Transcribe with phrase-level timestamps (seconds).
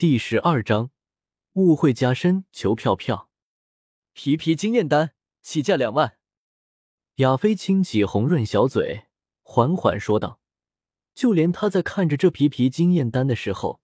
[0.00, 0.90] 第十二章，
[1.52, 3.28] 误会加深，求票票。
[4.14, 6.16] 皮皮经验丹起价两万。
[7.16, 9.08] 亚飞轻启红润小嘴，
[9.42, 10.40] 缓缓说道
[11.14, 13.82] ：“就连他在看着这皮皮经验丹的时候，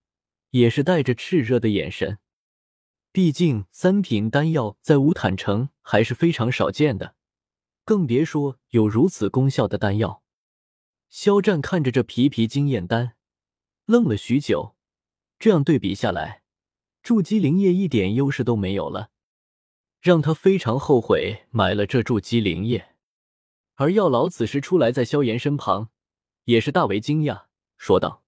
[0.53, 2.19] 也是带着炽热的眼神。
[3.13, 7.15] 毕竟三品丹药在乌坦城还是非常少见的，
[7.85, 10.23] 更别说有如此功效的丹药。”
[11.11, 13.17] 肖战看着这皮皮经验丹，
[13.85, 14.76] 愣了许久。
[15.39, 16.43] 这样对比下来，
[17.03, 19.11] 筑基灵液一点优势都没有了，
[20.01, 22.95] 让他非常后悔买了这筑基灵液。
[23.75, 25.91] 而药老此时出来在萧炎身旁，
[26.45, 27.45] 也是大为惊讶，
[27.77, 28.25] 说道：“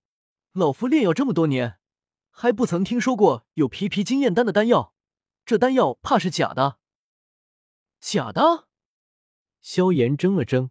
[0.53, 1.79] 老夫炼药这么多年，
[2.31, 4.93] 还不曾听说过有皮皮经验丹的丹药，
[5.47, 6.79] 这丹药怕是假的？
[7.99, 8.69] 假的？”
[9.63, 10.71] 萧炎怔了怔，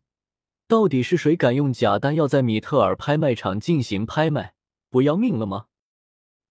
[0.68, 4.54] 到底是谁敢用假丹药在米特尔拍卖场进行拍卖？
[4.90, 5.68] 不要命了吗？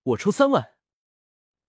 [0.07, 0.75] 我出三万。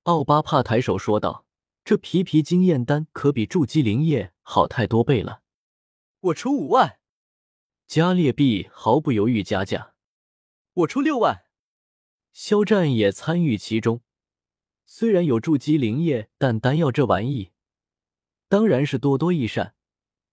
[0.03, 1.47] 奥巴帕抬手说道
[1.83, 5.41] ：“这皮皮经验丹可比筑基灵液好太多倍了。”
[6.21, 6.99] 我出五万。
[7.87, 9.95] 加列币毫不犹豫加价
[10.73, 11.45] ：“我出六万。”
[12.31, 14.01] 肖战也参与其中。
[14.85, 17.51] 虽然有筑基灵液，但丹药这玩意
[18.47, 19.73] 当然是多多益善。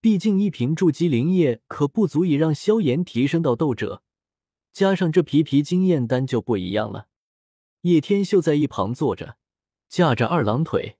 [0.02, 4.02] 毕竟一瓶筑基灵液可不足以让萧炎提升到斗者，
[4.74, 7.08] 加上这皮皮经验丹就不一样了。
[7.84, 9.36] 叶天秀在一旁坐着，
[9.90, 10.96] 架着二郎腿，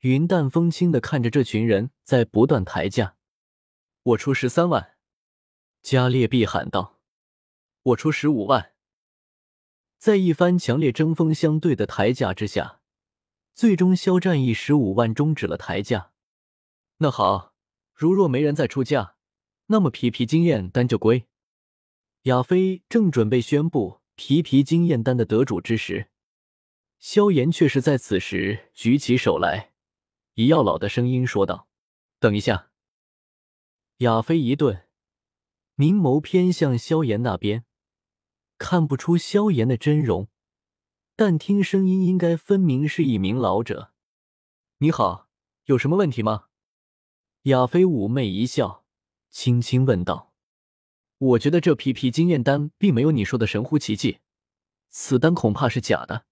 [0.00, 3.14] 云淡风轻的看着这群人在不断抬价。
[4.02, 4.96] 我出十三万，
[5.82, 6.98] 加列毕喊道
[7.84, 8.72] ：“我出十五万。”
[9.98, 12.80] 在一番强烈针锋相对的抬价之下，
[13.54, 16.10] 最终肖战以十五万终止了抬价。
[16.96, 17.54] 那好，
[17.94, 19.14] 如若没人再出价，
[19.66, 21.28] 那么皮皮经验单就归。
[22.22, 26.10] 亚飞正准备宣布皮皮经验单的得主之时。
[26.98, 29.72] 萧炎却是在此时举起手来，
[30.34, 31.68] 以药老的声音说道
[32.18, 32.70] ：“等一下。”
[33.98, 34.88] 亚飞一顿，
[35.74, 37.64] 明眸偏向萧炎那边，
[38.58, 40.28] 看不出萧炎的真容，
[41.14, 43.92] 但听声音应该分明是一名老者。
[44.78, 45.28] “你好，
[45.64, 46.46] 有什么问题吗？”
[47.44, 48.84] 亚飞妩媚一笑，
[49.30, 50.34] 轻轻问道
[51.18, 54.18] ：“我觉得这皮皮经验丹并没有你说的神乎其技，
[54.88, 56.26] 此丹恐怕是假的。”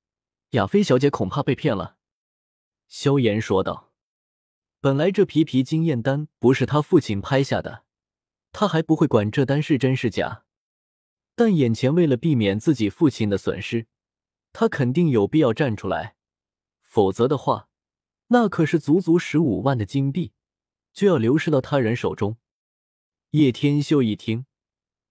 [0.54, 1.96] 亚飞小姐恐怕被骗了，
[2.86, 3.92] 萧炎说道。
[4.80, 7.82] 本来这皮皮经验丹不是他父亲拍下的，
[8.52, 10.44] 他还不会管这丹是真是假。
[11.34, 13.88] 但眼前为了避免自己父亲的损失，
[14.52, 16.14] 他肯定有必要站出来，
[16.82, 17.68] 否则的话，
[18.28, 20.34] 那可是足足十五万的金币
[20.92, 22.36] 就要流失到他人手中。
[23.30, 24.46] 叶天秀一听，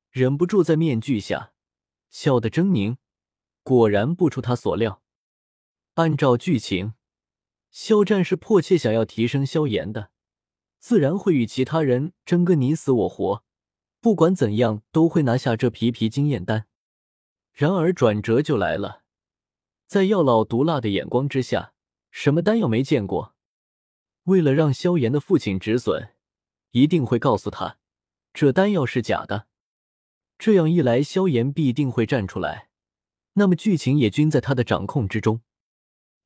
[0.10, 1.52] 忍不住在面具下
[2.10, 2.96] 笑得狰狞，
[3.62, 5.03] 果然不出他所料。
[5.96, 6.94] 按照剧情，
[7.70, 10.10] 肖战是迫切想要提升萧炎的，
[10.80, 13.44] 自然会与其他人争个你死我活。
[14.02, 16.66] 不管怎样，都会拿下这皮皮经验丹。
[17.52, 19.04] 然而转折就来了，
[19.86, 21.74] 在药老毒辣的眼光之下，
[22.10, 23.36] 什么丹药没见过？
[24.24, 26.16] 为了让萧炎的父亲止损，
[26.72, 27.78] 一定会告诉他
[28.34, 29.48] 这丹药是假的。
[30.40, 32.70] 这样一来，萧炎必定会站出来，
[33.34, 35.42] 那么剧情也均在他的掌控之中。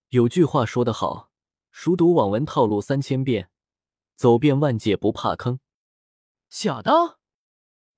[0.10, 1.32] 有句话说得好，
[1.70, 3.50] 熟读网文套路三千遍，
[4.16, 5.60] 走遍万界不怕坑。
[6.48, 7.20] 假的？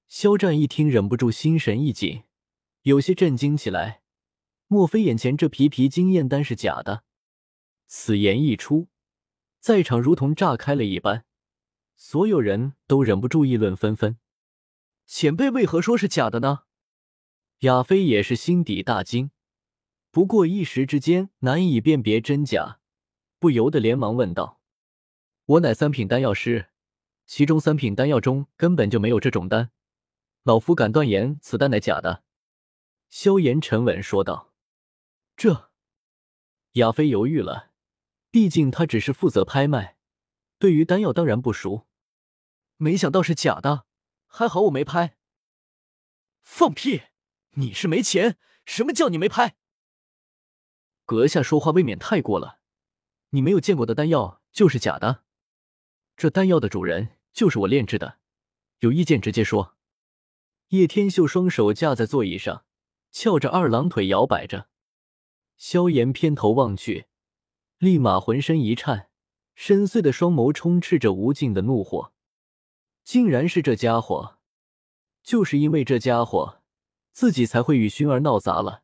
[0.07, 2.23] 肖战一听，忍不住心神一紧，
[2.81, 4.01] 有些震惊起来。
[4.65, 7.03] 莫非眼前这皮皮经验丹是假的？
[7.85, 8.87] 此言一出，
[9.59, 11.25] 在场如同炸开了一般，
[11.95, 14.17] 所有人都忍不住议论纷纷。
[15.05, 16.61] 前辈为何说是假的呢？
[17.59, 19.29] 亚飞也是心底大惊。
[20.11, 22.79] 不过一时之间难以辨别真假，
[23.37, 24.59] 不由得连忙问道
[25.45, 26.69] ：“我乃三品丹药师，
[27.27, 29.71] 其中三品丹药中根本就没有这种丹，
[30.43, 32.23] 老夫敢断言此丹乃假的。”
[33.09, 34.53] 萧炎沉稳说道
[35.37, 35.69] ：“这……”
[36.73, 37.71] 亚飞犹豫了，
[38.31, 39.97] 毕竟他只是负责拍卖，
[40.57, 41.87] 对于丹药当然不熟。
[42.77, 43.85] 没想到是假的，
[44.25, 45.17] 还好我没拍。
[46.41, 47.03] 放屁！
[47.51, 48.37] 你是没钱？
[48.65, 49.57] 什么叫你没拍？
[51.09, 52.59] 阁下说话未免太过了，
[53.31, 55.23] 你没有见过的丹药就是假的。
[56.15, 58.19] 这丹药的主人就是我炼制的，
[58.81, 59.75] 有意见直接说。
[60.67, 62.63] 叶天秀双手架在座椅上，
[63.11, 64.67] 翘着二郎腿摇摆着。
[65.57, 67.07] 萧炎偏头望去，
[67.79, 69.09] 立马浑身一颤，
[69.55, 72.13] 深邃的双眸充斥着无尽的怒火。
[73.03, 74.37] 竟然是这家伙！
[75.23, 76.61] 就是因为这家伙，
[77.11, 78.83] 自己才会与薰儿闹砸了。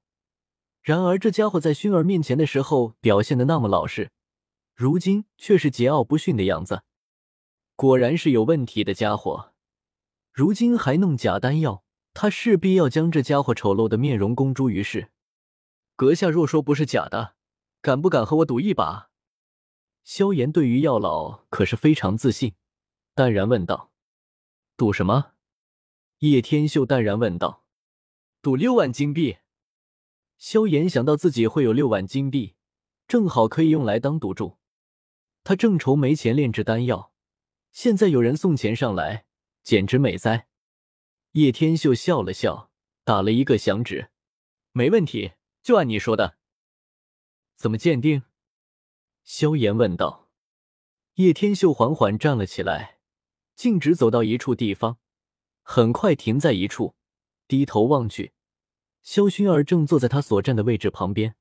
[0.86, 4.12] 然而这家伙在熏儿面前的时候表现的那么老实，
[4.76, 6.84] 如今却是桀骜不驯的样子。
[7.76, 9.52] 果然是有问题的家伙，
[10.32, 11.84] 如今还弄假丹药，
[12.14, 15.10] 他势必要将这家伙丑陋的面容公诸于世。
[15.96, 17.34] 阁下若说不是假的，
[17.82, 19.10] 敢不敢和我赌一把？
[20.04, 22.54] 萧炎对于药老可是非常自信，
[23.16, 23.90] 淡然问道
[24.78, 25.32] ：“赌什么？”
[26.20, 27.64] 叶天秀淡然问道
[28.44, 29.38] ：“赌六万金币。”
[30.38, 32.56] 萧炎想到自己会有六万金币，
[33.08, 34.58] 正好可以用来当赌注。
[35.44, 37.14] 他正愁没钱炼制丹药，
[37.72, 39.26] 现在有人送钱上来，
[39.64, 40.48] 简直美哉！
[41.32, 42.72] 叶天秀笑了笑，
[43.04, 44.12] 打了一个响指
[44.72, 46.38] ：“没问题，就按你说的。”
[47.58, 48.24] 怎么鉴定？
[49.24, 50.30] 萧炎问道。
[51.16, 53.00] 叶天秀缓缓站了起来，
[53.56, 54.98] 径直走到一处地方，
[55.62, 56.96] 很快停在一处，
[57.48, 58.35] 低头望去。
[59.06, 61.36] 萧薰儿正坐在他所站的位置旁边。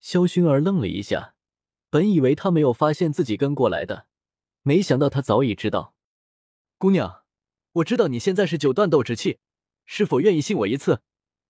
[0.00, 1.36] 萧薰儿愣了一下，
[1.88, 4.08] 本以为他没有发现自己跟过来的，
[4.62, 5.94] 没想到他早已知道。
[6.78, 7.22] 姑娘，
[7.74, 9.38] 我知道你现在是九段斗之气，
[9.84, 11.02] 是否愿意信我一次？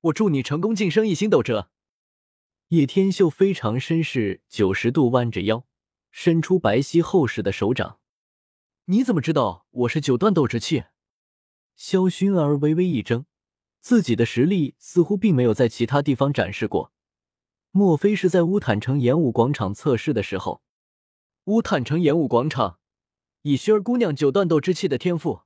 [0.03, 1.71] 我助你成功晋升一星斗者。
[2.69, 5.67] 叶天秀非常绅士，九十度弯着腰，
[6.11, 7.99] 伸出白皙厚实的手掌。
[8.85, 10.85] 你怎么知道我是九段斗之气？
[11.75, 13.25] 萧薰儿微微一怔。
[13.83, 16.93] 自己的实力似乎并没有在其他地方展示过，
[17.73, 20.63] 莫非是在乌坦城演武广场测试的时候？
[21.47, 22.79] 乌坦城演武广场，
[23.43, 25.43] 以薰儿姑娘九段斗之气的天赋，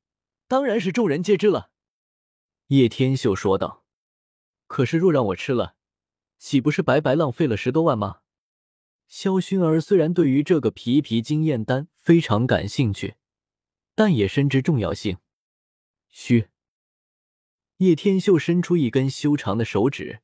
[0.46, 1.70] 当然是众人皆知了。
[2.66, 3.86] 叶天秀说道
[4.68, 5.76] ：“可是若让我吃了，
[6.36, 8.20] 岂不是白白浪费了十多万吗？”
[9.08, 13.14] 萧薰儿虽然对于这个皮皮经验丹非常感兴趣，
[13.94, 15.16] 但也深知重要性。
[16.10, 16.50] 嘘。
[17.78, 20.22] 叶天秀伸出一根修长的手指，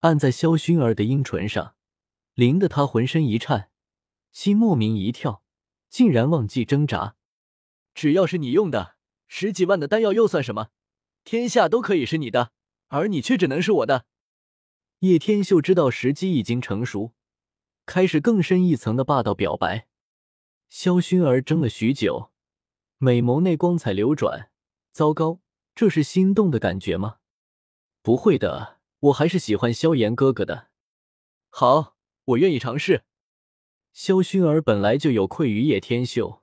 [0.00, 1.74] 按在萧薰儿的阴唇上，
[2.34, 3.70] 淋得她浑身一颤，
[4.32, 5.42] 心莫名一跳，
[5.88, 7.16] 竟然忘记挣扎。
[7.94, 8.96] 只要是你用的，
[9.28, 10.68] 十几万的丹药又算什么？
[11.24, 12.52] 天下都可以是你的，
[12.88, 14.04] 而你却只能是我的。
[14.98, 17.14] 叶天秀知道时机已经成熟，
[17.86, 19.88] 开始更深一层的霸道表白。
[20.68, 22.30] 萧薰儿怔了许久，
[22.98, 24.50] 美眸内光彩流转。
[24.92, 25.40] 糟糕！
[25.78, 27.18] 这是心动的感觉吗？
[28.02, 30.70] 不会的，我还是喜欢萧炎哥哥的。
[31.50, 31.94] 好，
[32.24, 33.04] 我愿意尝试。
[33.92, 36.42] 萧薰儿本来就有愧于叶天秀，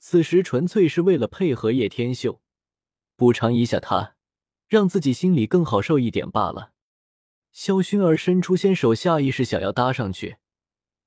[0.00, 2.40] 此时纯粹是为了配合叶天秀，
[3.14, 4.16] 补偿一下他，
[4.66, 6.72] 让自己心里更好受一点罢了。
[7.52, 10.38] 萧薰儿伸出纤手，下意识想要搭上去，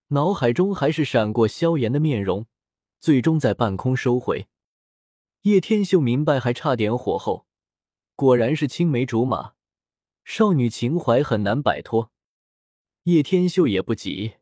[0.07, 2.45] 脑海中还是闪过萧炎的面容，
[3.01, 4.47] 最终在半空收回。
[5.41, 7.45] 叶天秀明白，还差点火候。
[8.17, 9.53] 果然是青梅竹马，
[10.23, 12.11] 少女情怀很难摆脱。
[13.03, 14.37] 叶天秀也不急，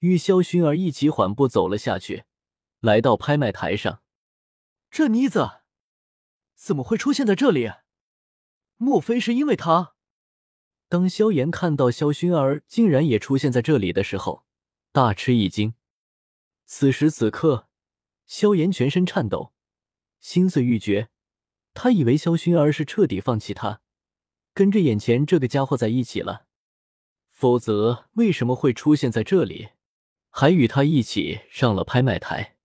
[0.00, 2.24] 与萧薰儿一起缓步走了下去，
[2.80, 4.02] 来到拍卖台上。
[4.90, 5.62] 这妮子
[6.54, 7.72] 怎么会出现在这里？
[8.76, 9.94] 莫非是因为她？
[10.90, 14.44] 当萧炎看到萧薰儿竟然也出现在这里的时候，
[14.92, 15.72] 大吃一惊。
[16.66, 17.70] 此时此刻，
[18.26, 19.54] 萧炎全身颤抖，
[20.20, 21.08] 心碎欲绝。
[21.80, 23.82] 他以为萧薰儿是彻底放弃他，
[24.52, 26.46] 跟着眼前这个家伙在一起了，
[27.30, 29.68] 否则为什么会出现在这里，
[30.28, 32.56] 还与他一起上了拍卖台？